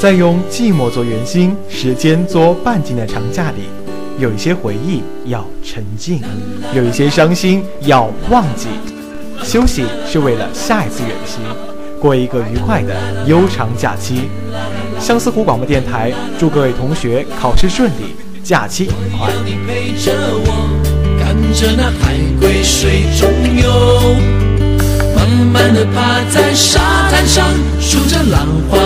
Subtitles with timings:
[0.00, 3.64] 在用寂寞做圆心，时间做半径的长假里，
[4.16, 6.22] 有一些回忆要沉浸，
[6.72, 8.68] 有一些伤心要忘记。
[9.42, 11.40] 休息是为了下一次远行，
[12.00, 12.94] 过一个愉快的
[13.26, 14.28] 悠长假期。
[15.00, 19.32] 相思湖广播电台祝各位同学考试顺利，假期愉快。
[21.18, 23.28] 看着那海龟水中
[23.60, 24.14] 游，
[25.16, 27.44] 慢慢的趴在沙滩上，
[27.80, 28.78] 数着浪花。